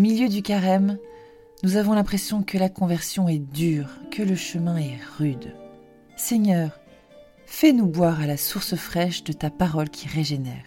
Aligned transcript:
Au 0.00 0.02
milieu 0.02 0.30
du 0.30 0.40
carême, 0.40 0.98
nous 1.62 1.76
avons 1.76 1.92
l'impression 1.92 2.42
que 2.42 2.56
la 2.56 2.70
conversion 2.70 3.28
est 3.28 3.38
dure, 3.38 3.90
que 4.10 4.22
le 4.22 4.34
chemin 4.34 4.78
est 4.78 4.96
rude. 5.18 5.54
Seigneur, 6.16 6.80
fais-nous 7.44 7.84
boire 7.84 8.18
à 8.18 8.26
la 8.26 8.38
source 8.38 8.76
fraîche 8.76 9.24
de 9.24 9.34
ta 9.34 9.50
parole 9.50 9.90
qui 9.90 10.08
régénère. 10.08 10.64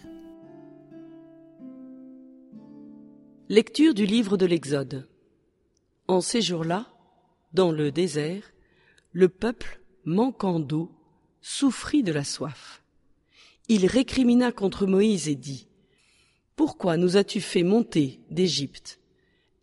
Lecture 3.49 3.95
du 3.95 4.05
livre 4.05 4.37
de 4.37 4.45
l'Exode. 4.45 5.09
En 6.07 6.21
ces 6.21 6.43
jours-là, 6.43 6.85
dans 7.53 7.71
le 7.71 7.91
désert, 7.91 8.53
le 9.13 9.29
peuple, 9.29 9.81
manquant 10.05 10.59
d'eau, 10.59 10.91
souffrit 11.41 12.03
de 12.03 12.11
la 12.11 12.23
soif. 12.23 12.83
Il 13.67 13.87
récrimina 13.87 14.51
contre 14.51 14.85
Moïse 14.85 15.27
et 15.27 15.35
dit 15.35 15.67
Pourquoi 16.55 16.97
nous 16.97 17.17
as-tu 17.17 17.41
fait 17.41 17.63
monter 17.63 18.19
d'Égypte? 18.29 18.99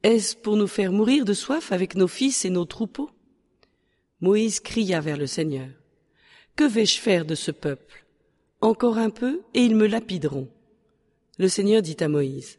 Est-ce 0.03 0.35
pour 0.35 0.57
nous 0.57 0.67
faire 0.67 0.93
mourir 0.93 1.25
de 1.25 1.35
soif 1.35 1.73
avec 1.73 1.95
nos 1.95 2.09
fils 2.09 2.45
et 2.45 2.51
nos 2.51 2.65
troupeaux? 2.65 3.11
Moïse 4.21 4.61
cria 4.61 5.01
vers 5.01 5.17
le 5.17 5.27
Seigneur. 5.27 5.69
Que 6.57 6.65
vais-je 6.65 6.99
faire 6.99 7.25
de 7.25 7.35
ce 7.35 7.51
peuple? 7.51 8.07
Encore 8.61 8.99
un 8.99 9.11
peu, 9.11 9.43
et 9.55 9.61
ils 9.61 9.77
me 9.77 9.87
lapideront. 9.87 10.49
Le 11.39 11.49
Seigneur 11.49 11.83
dit 11.83 11.97
à 12.01 12.09
Moïse. 12.09 12.59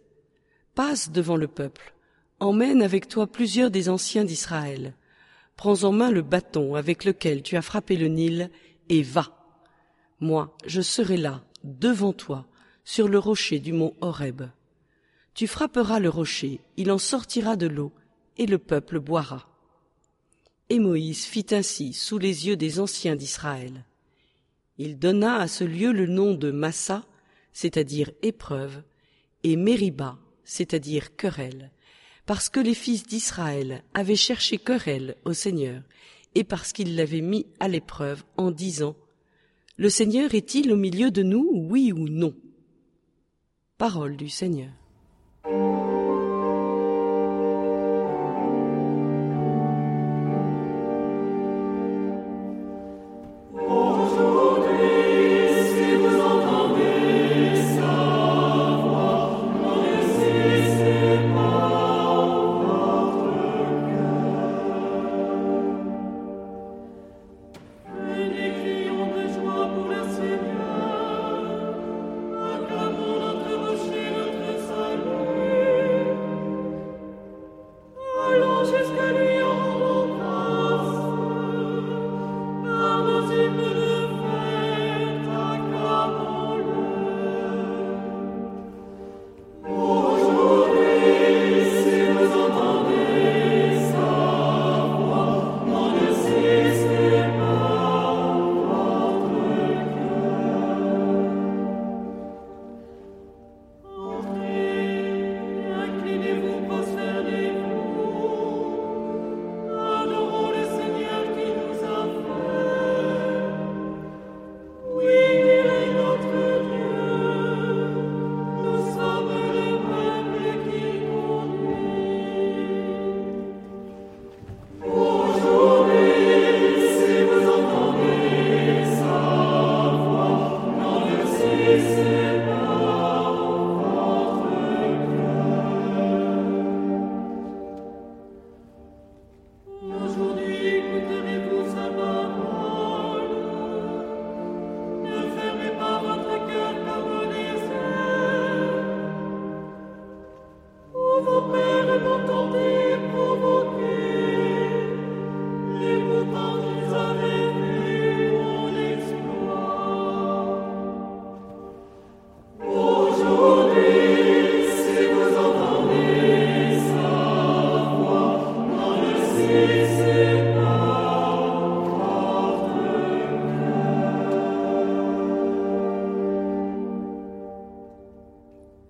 Passe 0.75 1.12
devant 1.12 1.36
le 1.36 1.47
peuple, 1.47 1.94
emmène 2.39 2.81
avec 2.81 3.08
toi 3.08 3.28
plusieurs 3.28 3.72
des 3.72 3.89
anciens 3.89 4.23
d'Israël. 4.23 4.95
Prends 5.56 5.84
en 5.84 5.92
main 5.92 6.09
le 6.09 6.22
bâton 6.22 6.75
avec 6.75 7.06
lequel 7.06 7.44
tu 7.44 7.58
as 7.58 7.62
frappé 7.62 7.95
le 7.97 8.08
Nil, 8.08 8.50
et 8.89 9.03
va. 9.03 9.38
Moi, 10.19 10.56
je 10.66 10.81
serai 10.81 11.17
là, 11.17 11.44
devant 11.64 12.14
toi, 12.14 12.47
sur 12.84 13.08
le 13.08 13.19
rocher 13.19 13.59
du 13.59 13.73
mont 13.73 13.95
Horeb. 14.02 14.44
Tu 15.34 15.48
frapperas 15.48 16.00
le 16.00 16.10
rocher, 16.10 16.60
il 16.78 16.92
en 16.92 16.98
sortira 16.98 17.56
de 17.56 17.68
l'eau, 17.68 17.94
et 18.38 18.46
le 18.46 18.58
peuple 18.58 19.00
boira. 19.00 19.48
Et 20.70 20.80
Moïse 20.80 21.26
fit 21.26 21.48
ainsi 21.52 21.94
sous 21.94 22.18
les 22.18 22.48
yeux 22.48 22.58
des 22.58 22.80
anciens 22.80 23.16
d'Israël. 23.16 23.86
Il 24.78 24.98
donna 24.98 25.38
à 25.38 25.48
ce 25.48 25.64
lieu 25.64 25.92
le 25.92 26.08
nom 26.08 26.34
de 26.34 26.52
Massa, 26.52 27.06
c'est-à-dire 27.54 28.12
épreuve, 28.22 28.84
et 29.44 29.56
Mériba, 29.56 30.18
c'est-à-dire 30.44 31.16
querelle, 31.16 31.72
parce 32.26 32.50
que 32.50 32.59
les 32.59 32.74
fils 32.74 33.06
d'Israël 33.06 33.84
avaient 33.94 34.16
cherché 34.16 34.58
querelle 34.58 35.16
au 35.26 35.34
Seigneur, 35.34 35.82
et 36.36 36.44
parce 36.44 36.72
qu'ils 36.74 36.96
l'avaient 36.96 37.22
mis 37.22 37.46
à 37.59 37.68
l'épreuve 37.68 38.24
en 38.38 38.52
disant 38.52 38.96
Le 39.78 39.90
Seigneur 39.90 40.34
est-il 40.36 40.72
au 40.72 40.78
milieu 40.78 41.12
de 41.12 41.24
nous, 41.24 41.50
oui 41.54 41.92
ou 41.92 42.08
non? 42.08 42.34
Parole 43.78 44.16
du 44.16 44.30
Seigneur. 44.30 44.81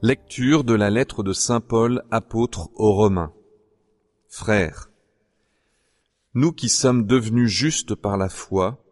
Lecture 0.04 0.64
de 0.64 0.74
la 0.74 0.90
lettre 0.90 1.22
de 1.22 1.32
Saint 1.32 1.62
Paul 1.62 2.04
apôtre 2.10 2.72
aux 2.74 2.92
Romains. 2.92 3.32
Frères, 4.30 4.90
nous 6.34 6.52
qui 6.54 6.70
sommes 6.70 7.06
devenus 7.06 7.52
justes 7.52 7.94
par 7.94 8.18
la 8.18 8.28
foi, 8.28 8.84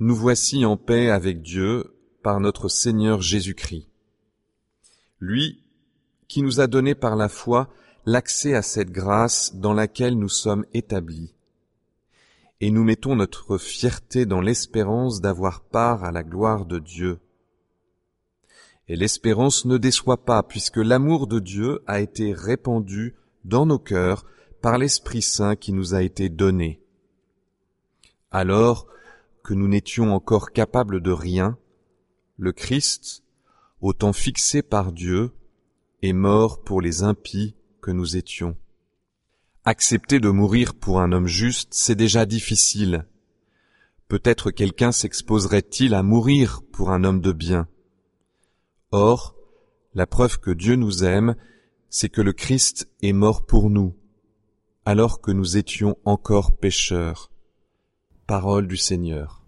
nous 0.00 0.16
voici 0.16 0.64
en 0.64 0.76
paix 0.76 1.08
avec 1.08 1.40
Dieu 1.40 1.94
par 2.24 2.40
notre 2.40 2.68
Seigneur 2.68 3.22
Jésus-Christ. 3.22 3.86
Lui 5.20 5.62
qui 6.26 6.42
nous 6.42 6.58
a 6.58 6.66
donné 6.66 6.96
par 6.96 7.14
la 7.14 7.28
foi 7.28 7.68
l'accès 8.04 8.56
à 8.56 8.62
cette 8.62 8.90
grâce 8.90 9.54
dans 9.54 9.72
laquelle 9.72 10.18
nous 10.18 10.28
sommes 10.28 10.66
établis. 10.74 11.32
Et 12.60 12.72
nous 12.72 12.82
mettons 12.82 13.14
notre 13.14 13.56
fierté 13.56 14.26
dans 14.26 14.40
l'espérance 14.40 15.20
d'avoir 15.20 15.60
part 15.60 16.02
à 16.02 16.10
la 16.10 16.24
gloire 16.24 16.66
de 16.66 16.80
Dieu. 16.80 17.20
Et 18.88 18.96
l'espérance 18.96 19.64
ne 19.64 19.78
déçoit 19.78 20.24
pas, 20.24 20.42
puisque 20.42 20.76
l'amour 20.76 21.26
de 21.26 21.40
Dieu 21.40 21.82
a 21.86 22.00
été 22.00 22.32
répandu 22.32 23.14
dans 23.44 23.66
nos 23.66 23.78
cœurs 23.78 24.26
par 24.60 24.78
l'Esprit 24.78 25.22
Saint 25.22 25.56
qui 25.56 25.72
nous 25.72 25.94
a 25.94 26.02
été 26.02 26.28
donné. 26.28 26.80
Alors 28.30 28.86
que 29.42 29.54
nous 29.54 29.68
n'étions 29.68 30.14
encore 30.14 30.52
capables 30.52 31.00
de 31.00 31.10
rien, 31.10 31.58
le 32.36 32.52
Christ, 32.52 33.22
autant 33.80 34.12
fixé 34.12 34.62
par 34.62 34.92
Dieu, 34.92 35.30
est 36.02 36.12
mort 36.12 36.62
pour 36.62 36.80
les 36.80 37.02
impies 37.02 37.54
que 37.80 37.90
nous 37.90 38.16
étions. 38.16 38.56
Accepter 39.64 40.20
de 40.20 40.28
mourir 40.28 40.74
pour 40.74 41.00
un 41.00 41.12
homme 41.12 41.26
juste, 41.26 41.72
c'est 41.72 41.94
déjà 41.94 42.26
difficile. 42.26 43.06
Peut-être 44.08 44.50
quelqu'un 44.50 44.92
s'exposerait-il 44.92 45.94
à 45.94 46.02
mourir 46.02 46.62
pour 46.72 46.90
un 46.90 47.04
homme 47.04 47.20
de 47.20 47.32
bien. 47.32 47.66
Or, 48.96 49.34
la 49.94 50.06
preuve 50.06 50.38
que 50.38 50.52
Dieu 50.52 50.76
nous 50.76 51.02
aime, 51.02 51.34
c'est 51.90 52.08
que 52.08 52.20
le 52.20 52.32
Christ 52.32 52.88
est 53.02 53.12
mort 53.12 53.44
pour 53.44 53.68
nous, 53.68 53.96
alors 54.84 55.20
que 55.20 55.32
nous 55.32 55.56
étions 55.56 55.98
encore 56.04 56.56
pécheurs. 56.56 57.32
Parole 58.28 58.68
du 58.68 58.76
Seigneur. 58.76 59.43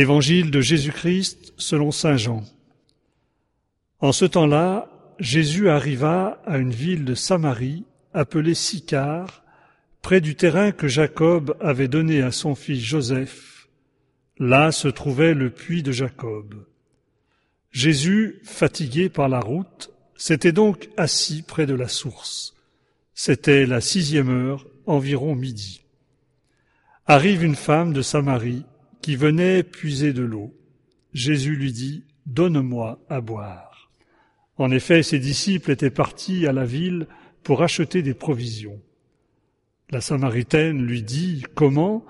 Évangile 0.00 0.50
de 0.50 0.62
Jésus-Christ 0.62 1.52
selon 1.58 1.90
Saint 1.90 2.16
Jean. 2.16 2.42
En 3.98 4.12
ce 4.12 4.24
temps-là, 4.24 4.88
Jésus 5.18 5.68
arriva 5.68 6.40
à 6.46 6.56
une 6.56 6.70
ville 6.70 7.04
de 7.04 7.14
Samarie 7.14 7.84
appelée 8.14 8.54
Sicar, 8.54 9.44
près 10.00 10.22
du 10.22 10.36
terrain 10.36 10.72
que 10.72 10.88
Jacob 10.88 11.54
avait 11.60 11.86
donné 11.86 12.22
à 12.22 12.32
son 12.32 12.54
fils 12.54 12.82
Joseph. 12.82 13.68
Là 14.38 14.72
se 14.72 14.88
trouvait 14.88 15.34
le 15.34 15.50
puits 15.50 15.82
de 15.82 15.92
Jacob. 15.92 16.64
Jésus, 17.70 18.40
fatigué 18.42 19.10
par 19.10 19.28
la 19.28 19.40
route, 19.40 19.90
s'était 20.16 20.52
donc 20.52 20.88
assis 20.96 21.42
près 21.42 21.66
de 21.66 21.74
la 21.74 21.88
source. 21.88 22.54
C'était 23.12 23.66
la 23.66 23.82
sixième 23.82 24.30
heure, 24.30 24.66
environ 24.86 25.34
midi. 25.34 25.82
Arrive 27.04 27.44
une 27.44 27.54
femme 27.54 27.92
de 27.92 28.00
Samarie 28.00 28.64
qui 29.02 29.16
venait 29.16 29.62
puiser 29.62 30.12
de 30.12 30.22
l'eau. 30.22 30.54
Jésus 31.12 31.56
lui 31.56 31.72
dit, 31.72 32.04
Donne-moi 32.26 33.04
à 33.08 33.20
boire. 33.20 33.90
En 34.56 34.70
effet, 34.70 35.02
ses 35.02 35.18
disciples 35.18 35.70
étaient 35.70 35.90
partis 35.90 36.46
à 36.46 36.52
la 36.52 36.64
ville 36.64 37.06
pour 37.42 37.62
acheter 37.62 38.02
des 38.02 38.14
provisions. 38.14 38.80
La 39.90 40.00
Samaritaine 40.00 40.84
lui 40.84 41.02
dit, 41.02 41.44
Comment, 41.54 42.04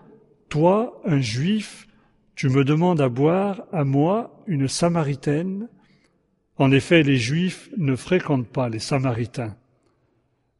toi, 0.48 1.00
un 1.04 1.20
juif, 1.20 1.86
tu 2.34 2.48
me 2.48 2.64
demandes 2.64 3.00
à 3.00 3.08
boire, 3.08 3.62
à 3.72 3.84
moi, 3.84 4.42
une 4.46 4.68
Samaritaine? 4.68 5.68
En 6.56 6.72
effet, 6.72 7.02
les 7.02 7.16
Juifs 7.16 7.70
ne 7.78 7.96
fréquentent 7.96 8.50
pas 8.50 8.68
les 8.68 8.80
Samaritains. 8.80 9.56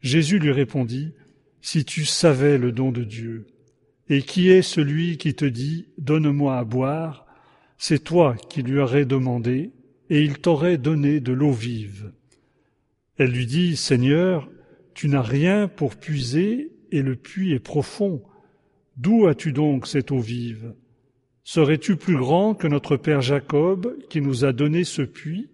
Jésus 0.01 0.39
lui 0.39 0.53
répondit, 0.53 1.13
Si 1.61 1.85
tu 1.85 2.07
savais 2.07 2.57
le 2.57 2.73
don 2.73 2.91
de 2.91 3.05
Dieu, 3.05 3.47
et 4.11 4.23
qui 4.23 4.51
est 4.51 4.63
celui 4.63 5.17
qui 5.17 5.35
te 5.35 5.45
dit 5.45 5.87
Donne-moi 5.97 6.59
à 6.59 6.65
boire? 6.65 7.27
C'est 7.79 8.03
toi 8.05 8.37
qui 8.51 8.63
lui 8.63 8.79
aurais 8.79 9.07
demandé, 9.07 9.71
et 10.11 10.21
il 10.21 10.39
t'aurait 10.39 10.79
donné 10.79 11.21
de 11.21 11.33
l'eau 11.33 11.53
vive. 11.53 12.13
Elle 13.17 13.31
lui 13.31 13.47
dit 13.47 13.77
Seigneur, 13.77 14.51
tu 14.95 15.09
n'as 15.09 15.23
rien 15.23 15.69
pour 15.69 15.95
puiser, 15.95 16.73
et 16.91 17.03
le 17.03 17.15
puits 17.15 17.53
est 17.53 17.61
profond. 17.61 18.21
D'où 18.97 19.29
as-tu 19.29 19.53
donc 19.53 19.87
cette 19.87 20.11
eau 20.11 20.19
vive? 20.19 20.75
Serais-tu 21.45 21.95
plus 21.95 22.17
grand 22.17 22.55
que 22.55 22.67
notre 22.67 22.97
père 22.97 23.23
Jacob, 23.23 23.97
qui 24.11 24.21
nous 24.21 24.45
a 24.45 24.53
donné 24.53 24.83
ce 24.83 25.03
puits, 25.03 25.51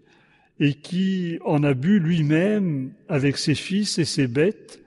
et 0.58 0.72
qui 0.72 1.38
en 1.44 1.62
a 1.62 1.74
bu 1.74 2.00
lui-même 2.00 2.94
avec 3.08 3.36
ses 3.36 3.54
fils 3.54 3.98
et 3.98 4.06
ses 4.06 4.26
bêtes? 4.26 4.82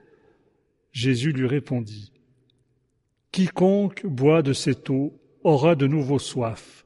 Jésus 0.90 1.32
lui 1.32 1.46
répondit 1.46 2.12
Quiconque 3.32 4.04
boit 4.06 4.42
de 4.42 4.52
cette 4.52 4.90
eau 4.90 5.12
aura 5.44 5.76
de 5.76 5.86
nouveau 5.86 6.18
soif. 6.18 6.84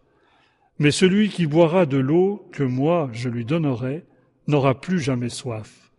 Mais 0.78 0.90
celui 0.90 1.28
qui 1.28 1.46
boira 1.46 1.86
de 1.86 1.96
l'eau 1.96 2.48
que 2.52 2.62
moi 2.62 3.08
je 3.12 3.28
lui 3.28 3.44
donnerai 3.44 4.04
n'aura 4.46 4.80
plus 4.80 5.00
jamais 5.00 5.30
soif. 5.30 5.92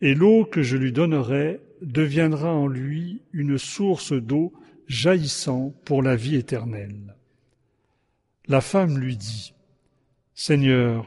Et 0.00 0.14
l'eau 0.14 0.44
que 0.44 0.62
je 0.62 0.76
lui 0.76 0.92
donnerai 0.92 1.60
deviendra 1.80 2.52
en 2.52 2.66
lui 2.66 3.22
une 3.32 3.58
source 3.58 4.12
d'eau 4.12 4.52
jaillissant 4.88 5.72
pour 5.84 6.02
la 6.02 6.16
vie 6.16 6.36
éternelle. 6.36 7.14
La 8.46 8.60
femme 8.60 8.98
lui 8.98 9.16
dit, 9.16 9.54
Seigneur, 10.34 11.06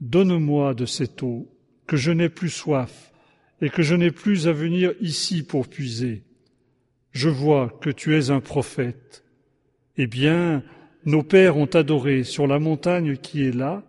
donne-moi 0.00 0.74
de 0.74 0.86
cette 0.86 1.22
eau, 1.22 1.48
que 1.86 1.96
je 1.96 2.10
n'ai 2.10 2.28
plus 2.28 2.50
soif, 2.50 3.12
et 3.62 3.70
que 3.70 3.82
je 3.82 3.94
n'ai 3.94 4.10
plus 4.10 4.48
à 4.48 4.52
venir 4.52 4.92
ici 5.00 5.42
pour 5.42 5.68
puiser 5.68 6.24
je 7.12 7.28
vois 7.28 7.70
que 7.80 7.90
tu 7.90 8.16
es 8.16 8.30
un 8.30 8.40
prophète. 8.40 9.24
Eh 9.96 10.06
bien, 10.06 10.62
nos 11.04 11.22
pères 11.22 11.56
ont 11.56 11.66
adoré 11.66 12.24
sur 12.24 12.46
la 12.46 12.58
montagne 12.58 13.16
qui 13.16 13.44
est 13.44 13.54
là, 13.54 13.82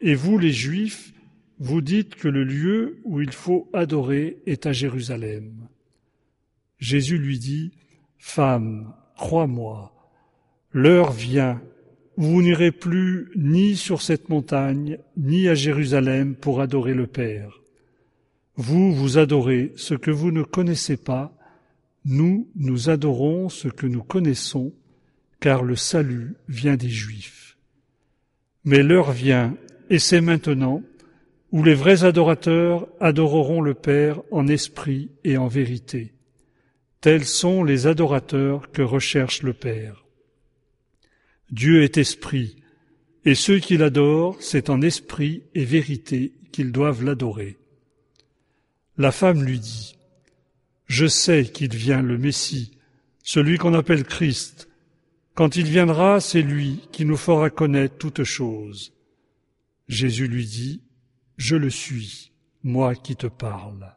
et 0.00 0.14
vous 0.14 0.38
les 0.38 0.52
Juifs, 0.52 1.12
vous 1.58 1.80
dites 1.80 2.14
que 2.14 2.28
le 2.28 2.44
lieu 2.44 3.00
où 3.04 3.20
il 3.20 3.32
faut 3.32 3.68
adorer 3.72 4.38
est 4.46 4.66
à 4.66 4.72
Jérusalem. 4.72 5.68
Jésus 6.78 7.18
lui 7.18 7.38
dit, 7.38 7.72
Femme, 8.18 8.92
crois-moi, 9.16 9.92
l'heure 10.72 11.12
vient 11.12 11.62
où 12.16 12.22
vous 12.22 12.42
n'irez 12.42 12.72
plus 12.72 13.30
ni 13.36 13.76
sur 13.76 14.02
cette 14.02 14.28
montagne, 14.28 14.98
ni 15.16 15.48
à 15.48 15.54
Jérusalem 15.54 16.34
pour 16.34 16.60
adorer 16.60 16.94
le 16.94 17.06
Père. 17.06 17.60
Vous, 18.56 18.94
vous 18.94 19.18
adorez 19.18 19.72
ce 19.76 19.94
que 19.94 20.10
vous 20.10 20.30
ne 20.30 20.42
connaissez 20.42 20.96
pas, 20.96 21.35
nous, 22.06 22.48
nous 22.54 22.88
adorons 22.88 23.48
ce 23.48 23.66
que 23.66 23.86
nous 23.86 24.02
connaissons, 24.02 24.72
car 25.40 25.64
le 25.64 25.74
salut 25.74 26.36
vient 26.48 26.76
des 26.76 26.88
Juifs. 26.88 27.58
Mais 28.64 28.82
l'heure 28.82 29.10
vient, 29.10 29.56
et 29.90 29.98
c'est 29.98 30.20
maintenant, 30.20 30.82
où 31.50 31.64
les 31.64 31.74
vrais 31.74 32.04
adorateurs 32.04 32.86
adoreront 33.00 33.60
le 33.60 33.74
Père 33.74 34.22
en 34.30 34.46
esprit 34.46 35.10
et 35.24 35.36
en 35.36 35.48
vérité. 35.48 36.14
Tels 37.00 37.24
sont 37.24 37.64
les 37.64 37.88
adorateurs 37.88 38.70
que 38.70 38.82
recherche 38.82 39.42
le 39.42 39.52
Père. 39.52 40.04
Dieu 41.50 41.82
est 41.82 41.98
esprit, 41.98 42.56
et 43.24 43.34
ceux 43.34 43.58
qui 43.58 43.76
l'adorent, 43.76 44.36
c'est 44.40 44.70
en 44.70 44.80
esprit 44.80 45.42
et 45.54 45.64
vérité 45.64 46.34
qu'ils 46.52 46.72
doivent 46.72 47.04
l'adorer. 47.04 47.58
La 48.96 49.10
femme 49.10 49.42
lui 49.42 49.58
dit, 49.58 49.95
je 50.86 51.06
sais 51.06 51.44
qu'il 51.44 51.74
vient 51.74 52.02
le 52.02 52.16
Messie, 52.18 52.78
celui 53.22 53.58
qu'on 53.58 53.74
appelle 53.74 54.04
Christ. 54.04 54.68
Quand 55.34 55.56
il 55.56 55.64
viendra, 55.64 56.20
c'est 56.20 56.42
lui 56.42 56.80
qui 56.92 57.04
nous 57.04 57.16
fera 57.16 57.50
connaître 57.50 57.98
toutes 57.98 58.24
choses. 58.24 58.92
Jésus 59.88 60.28
lui 60.28 60.46
dit, 60.46 60.82
Je 61.36 61.56
le 61.56 61.70
suis, 61.70 62.32
moi 62.62 62.94
qui 62.94 63.16
te 63.16 63.26
parle. 63.26 63.94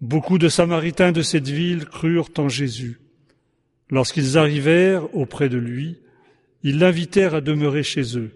Beaucoup 0.00 0.38
de 0.38 0.48
Samaritains 0.48 1.12
de 1.12 1.22
cette 1.22 1.48
ville 1.48 1.84
crurent 1.84 2.30
en 2.38 2.48
Jésus. 2.48 3.00
Lorsqu'ils 3.90 4.38
arrivèrent 4.38 5.14
auprès 5.14 5.48
de 5.48 5.58
lui, 5.58 5.98
ils 6.62 6.78
l'invitèrent 6.78 7.34
à 7.34 7.40
demeurer 7.40 7.82
chez 7.82 8.18
eux. 8.18 8.32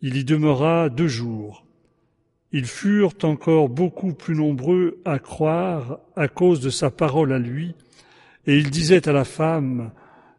Il 0.00 0.16
y 0.16 0.24
demeura 0.24 0.88
deux 0.90 1.08
jours. 1.08 1.63
Ils 2.56 2.66
furent 2.66 3.16
encore 3.24 3.68
beaucoup 3.68 4.14
plus 4.14 4.36
nombreux 4.36 5.00
à 5.04 5.18
croire 5.18 5.98
à 6.14 6.28
cause 6.28 6.60
de 6.60 6.70
sa 6.70 6.88
parole 6.88 7.32
à 7.32 7.40
lui, 7.40 7.74
et 8.46 8.56
il 8.56 8.70
disait 8.70 9.08
à 9.08 9.12
la 9.12 9.24
femme, 9.24 9.90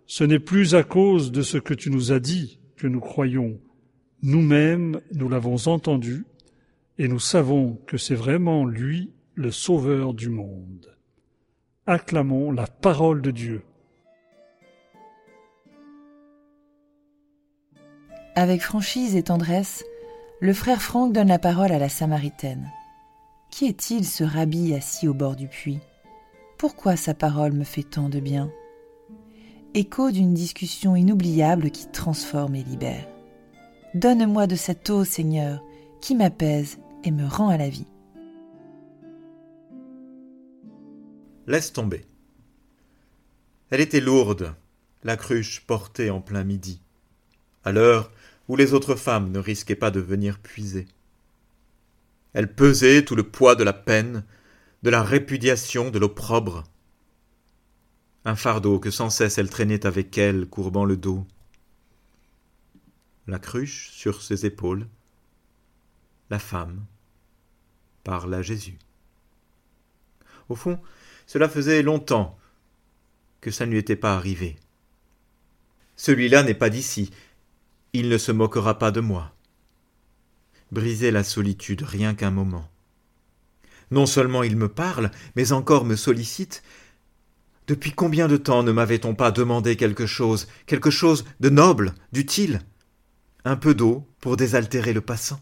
Ce 0.05 0.23
n'est 0.23 0.39
plus 0.39 0.75
à 0.75 0.83
cause 0.83 1.33
de 1.33 1.41
ce 1.41 1.57
que 1.57 1.73
tu 1.73 1.91
nous 1.91 2.13
as 2.13 2.21
dit 2.21 2.61
que 2.77 2.87
nous 2.87 3.01
croyons. 3.01 3.59
Nous-mêmes, 4.23 5.01
nous 5.11 5.27
l'avons 5.27 5.67
entendu, 5.67 6.25
et 6.97 7.09
nous 7.09 7.19
savons 7.19 7.81
que 7.85 7.97
c'est 7.97 8.15
vraiment 8.15 8.65
lui 8.65 9.11
le 9.33 9.51
Sauveur 9.51 10.13
du 10.13 10.29
monde. 10.29 10.95
Acclamons 11.85 12.53
la 12.53 12.67
parole 12.67 13.21
de 13.21 13.31
Dieu. 13.31 13.61
Avec 18.35 18.61
franchise 18.61 19.17
et 19.17 19.23
tendresse, 19.23 19.83
le 20.41 20.53
frère 20.53 20.81
Franck 20.81 21.13
donne 21.13 21.29
la 21.29 21.39
parole 21.39 21.71
à 21.71 21.79
la 21.79 21.89
Samaritaine. 21.89 22.71
Qui 23.49 23.67
est-il 23.67 24.05
ce 24.05 24.23
rabbi 24.23 24.73
assis 24.73 25.07
au 25.07 25.13
bord 25.13 25.35
du 25.35 25.47
puits? 25.47 25.79
Pourquoi 26.57 26.95
sa 26.95 27.13
parole 27.13 27.53
me 27.53 27.63
fait 27.63 27.83
tant 27.83 28.09
de 28.09 28.19
bien? 28.19 28.51
Écho 29.73 30.11
d'une 30.11 30.33
discussion 30.33 30.95
inoubliable 30.95 31.71
qui 31.71 31.87
transforme 31.87 32.55
et 32.55 32.63
libère. 32.63 33.07
Donne-moi 33.93 34.47
de 34.47 34.55
cette 34.55 34.89
eau, 34.89 35.05
Seigneur, 35.05 35.63
qui 36.01 36.15
m'apaise 36.15 36.79
et 37.03 37.11
me 37.11 37.25
rend 37.25 37.49
à 37.49 37.57
la 37.57 37.69
vie. 37.69 37.87
Laisse 41.47 41.71
tomber. 41.71 42.05
Elle 43.69 43.81
était 43.81 44.01
lourde, 44.01 44.53
la 45.03 45.15
cruche 45.15 45.61
portée 45.65 46.09
en 46.09 46.19
plein 46.19 46.43
midi. 46.43 46.81
À 47.63 47.71
l'heure 47.71 48.11
où 48.47 48.55
les 48.55 48.73
autres 48.73 48.95
femmes 48.95 49.31
ne 49.31 49.39
risquaient 49.39 49.75
pas 49.75 49.91
de 49.91 49.99
venir 49.99 50.39
puiser. 50.39 50.87
Elle 52.33 52.53
pesait 52.53 53.05
tout 53.05 53.15
le 53.15 53.23
poids 53.23 53.55
de 53.55 53.63
la 53.63 53.73
peine, 53.73 54.23
de 54.83 54.89
la 54.89 55.03
répudiation, 55.03 55.89
de 55.89 55.99
l'opprobre. 55.99 56.63
Un 58.25 58.35
fardeau 58.35 58.79
que 58.79 58.91
sans 58.91 59.09
cesse 59.09 59.37
elle 59.37 59.49
traînait 59.49 59.85
avec 59.85 60.17
elle, 60.17 60.45
courbant 60.45 60.85
le 60.85 60.97
dos. 60.97 61.25
La 63.27 63.39
cruche 63.39 63.89
sur 63.91 64.21
ses 64.21 64.45
épaules, 64.45 64.87
la 66.29 66.39
femme 66.39 66.85
parle 68.03 68.33
à 68.33 68.41
Jésus. 68.41 68.77
Au 70.49 70.55
fond, 70.55 70.79
cela 71.25 71.49
faisait 71.49 71.81
longtemps 71.81 72.37
que 73.41 73.51
ça 73.51 73.65
ne 73.65 73.71
lui 73.71 73.79
était 73.79 73.95
pas 73.95 74.15
arrivé. 74.15 74.57
Celui-là 75.95 76.43
n'est 76.43 76.53
pas 76.53 76.69
d'ici, 76.69 77.11
il 77.95 78.09
ne 78.09 78.17
se 78.17 78.31
moquera 78.31 78.77
pas 78.77 78.91
de 78.91 78.99
moi. 78.99 79.33
Briser 80.71 81.11
la 81.11 81.23
solitude 81.23 81.81
rien 81.81 82.13
qu'un 82.13 82.31
moment. 82.31 82.69
Non 83.91 84.05
seulement 84.05 84.43
il 84.43 84.57
me 84.57 84.67
parle, 84.67 85.11
mais 85.35 85.51
encore 85.51 85.85
me 85.85 85.95
sollicite. 85.95 86.63
Depuis 87.67 87.91
combien 87.91 88.27
de 88.27 88.37
temps 88.37 88.63
ne 88.63 88.71
m'avait-on 88.71 89.15
pas 89.15 89.31
demandé 89.31 89.75
quelque 89.77 90.05
chose, 90.05 90.47
quelque 90.65 90.91
chose 90.91 91.25
de 91.39 91.49
noble, 91.49 91.93
d'utile? 92.11 92.61
Un 93.45 93.55
peu 93.55 93.73
d'eau 93.73 94.07
pour 94.19 94.37
désaltérer 94.37 94.91
le 94.91 95.01
passant 95.01 95.39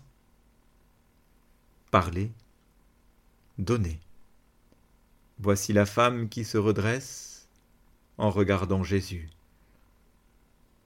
Parler, 1.89 2.31
donner. 3.57 3.99
Voici 5.39 5.73
la 5.73 5.85
femme 5.85 6.29
qui 6.29 6.43
se 6.43 6.57
redresse 6.57 7.47
en 8.17 8.29
regardant 8.29 8.83
Jésus. 8.83 9.29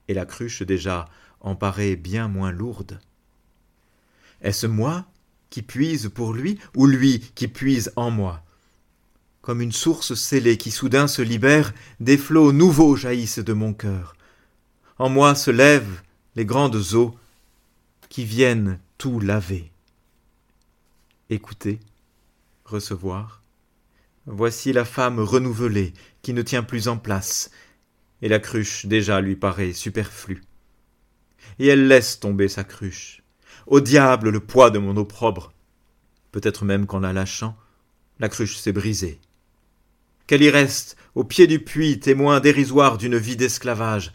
Et 0.07 0.13
la 0.13 0.25
cruche 0.25 0.61
déjà 0.61 1.09
en 1.41 1.55
paraît 1.55 1.95
bien 1.95 2.27
moins 2.27 2.51
lourde. 2.51 2.99
Est-ce 4.41 4.67
moi 4.67 5.05
qui 5.49 5.61
puise 5.61 6.09
pour 6.13 6.33
lui 6.33 6.59
ou 6.75 6.85
lui 6.85 7.19
qui 7.35 7.47
puise 7.47 7.91
en 7.95 8.11
moi? 8.11 8.43
Comme 9.41 9.61
une 9.61 9.71
source 9.71 10.13
scellée 10.13 10.57
qui 10.57 10.71
soudain 10.71 11.07
se 11.07 11.21
libère, 11.21 11.73
des 11.99 12.17
flots 12.17 12.51
nouveaux 12.51 12.95
jaillissent 12.95 13.39
de 13.39 13.53
mon 13.53 13.73
cœur. 13.73 14.15
En 14.99 15.09
moi 15.09 15.35
se 15.35 15.51
lèvent 15.51 16.01
les 16.35 16.45
grandes 16.45 16.93
eaux 16.93 17.15
qui 18.09 18.25
viennent 18.25 18.79
tout 18.97 19.19
laver. 19.19 19.71
Écoutez, 21.29 21.79
recevoir, 22.65 23.41
Voici 24.29 24.73
la 24.73 24.83
femme 24.83 25.19
renouvelée, 25.19 25.93
qui 26.21 26.33
ne 26.33 26.41
tient 26.41 26.61
plus 26.61 26.89
en 26.89 26.97
place, 26.97 27.49
et 28.21 28.27
la 28.27 28.39
cruche 28.39 28.85
déjà 28.85 29.21
lui 29.21 29.37
paraît 29.37 29.71
superflue. 29.71 30.43
Et 31.59 31.67
elle 31.67 31.87
laisse 31.87 32.19
tomber 32.19 32.47
sa 32.47 32.63
cruche. 32.63 33.23
Au 33.65 33.79
diable 33.79 34.29
le 34.29 34.39
poids 34.39 34.69
de 34.69 34.79
mon 34.79 34.95
opprobre. 34.97 35.53
Peut-être 36.31 36.65
même 36.65 36.85
qu'en 36.85 36.99
la 36.99 37.13
lâchant, 37.13 37.57
la 38.19 38.29
cruche 38.29 38.57
s'est 38.57 38.71
brisée. 38.71 39.19
Qu'elle 40.27 40.43
y 40.43 40.49
reste, 40.49 40.97
au 41.15 41.23
pied 41.23 41.47
du 41.47 41.59
puits, 41.59 41.99
témoin 41.99 42.39
dérisoire 42.39 42.97
d'une 42.97 43.17
vie 43.17 43.37
d'esclavage. 43.37 44.13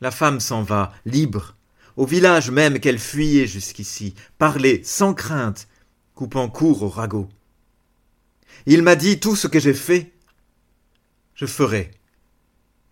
La 0.00 0.10
femme 0.10 0.40
s'en 0.40 0.62
va, 0.62 0.92
libre, 1.06 1.56
au 1.96 2.06
village 2.06 2.50
même 2.50 2.78
qu'elle 2.80 2.98
fuyait 2.98 3.46
jusqu'ici, 3.46 4.14
parler 4.38 4.82
sans 4.84 5.14
crainte, 5.14 5.68
coupant 6.14 6.48
court 6.48 6.82
au 6.82 6.88
ragot. 6.88 7.28
Il 8.66 8.82
m'a 8.82 8.96
dit 8.96 9.20
tout 9.20 9.36
ce 9.36 9.46
que 9.46 9.60
j'ai 9.60 9.74
fait. 9.74 10.12
Je 11.34 11.46
ferai 11.46 11.90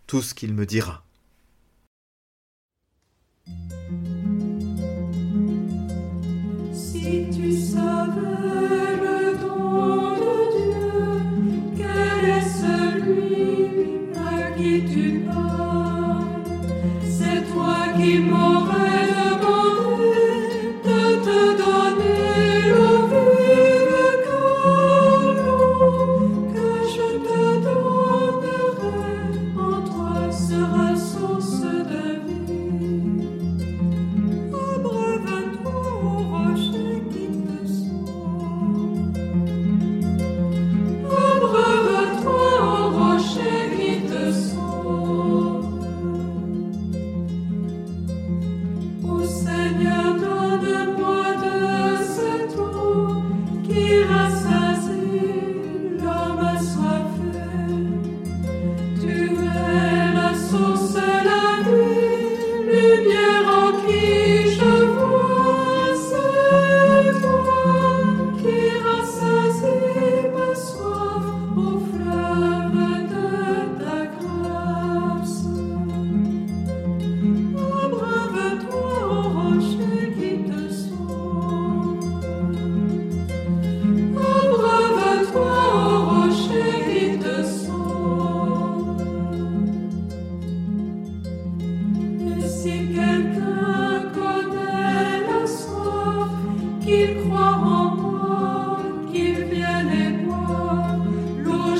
tout 0.07 0.21
ce 0.21 0.33
qu'il 0.33 0.53
me 0.53 0.65
dira. 0.65 1.02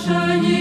L'eau 0.07 0.27
jaillira 0.27 0.52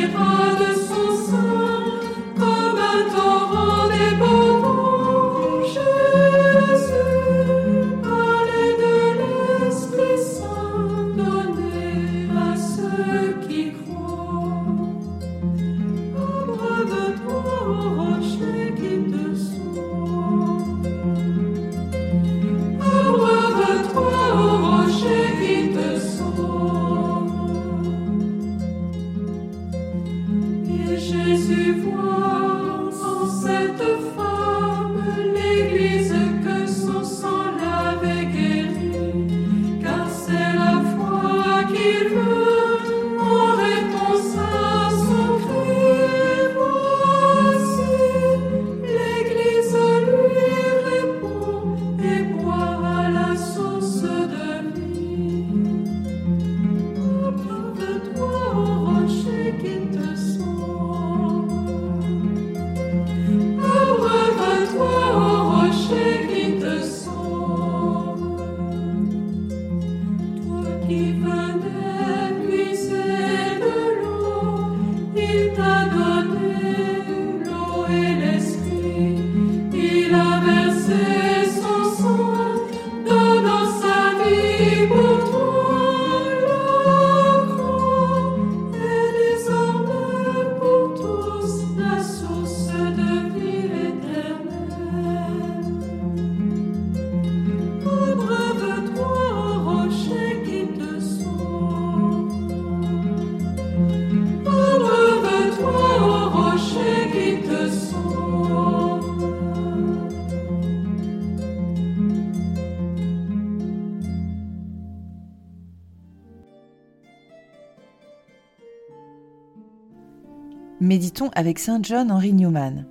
Méditons 120.83 121.31
avec 121.37 121.61
Saint 121.61 121.81
John 121.81 122.11
Henry 122.11 122.33
Newman. 122.33 122.87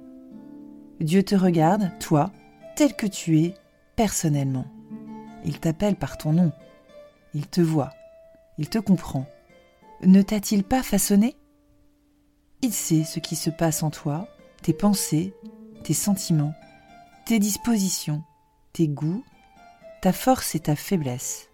Dieu 1.02 1.24
te 1.24 1.36
regarde, 1.36 1.92
toi, 2.00 2.32
tel 2.78 2.96
que 2.96 3.06
tu 3.06 3.38
es, 3.40 3.54
personnellement. 3.98 4.64
Il 5.44 5.60
t'appelle 5.60 5.98
par 5.98 6.18
ton 6.18 6.32
nom. 6.32 6.54
Il 7.34 7.48
te 7.48 7.60
voit. 7.60 7.90
Il 8.58 8.70
te 8.70 8.78
comprend. 8.78 9.26
Ne 10.06 10.22
t'a-t-il 10.22 10.64
pas 10.64 10.84
façonné? 10.84 11.36
Il 12.62 12.72
sait 12.72 13.04
ce 13.04 13.20
qui 13.20 13.36
se 13.36 13.50
passe 13.50 13.84
en 13.84 13.90
toi, 13.90 14.30
tes 14.62 14.72
pensées, 14.72 15.34
tes 15.84 15.94
sentiments, 15.94 16.54
tes 17.26 17.40
dispositions, 17.40 18.24
tes 18.72 18.88
goûts, 18.88 19.26
ta 20.02 20.14
force 20.14 20.56
et 20.56 20.62
ta 20.62 20.78
faiblesse. 20.78 21.50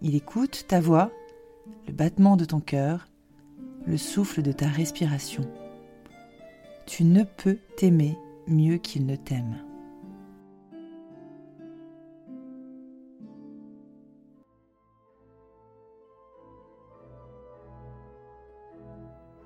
Il 0.00 0.14
écoute 0.14 0.64
ta 0.68 0.80
voix, 0.80 1.10
le 1.86 1.92
battement 1.92 2.38
de 2.38 2.46
ton 2.46 2.60
cœur, 2.60 3.09
le 3.86 3.96
souffle 3.96 4.42
de 4.42 4.52
ta 4.52 4.66
respiration. 4.66 5.42
Tu 6.86 7.04
ne 7.04 7.24
peux 7.24 7.56
t'aimer 7.76 8.16
mieux 8.46 8.76
qu'il 8.78 9.06
ne 9.06 9.16
t'aime. 9.16 9.56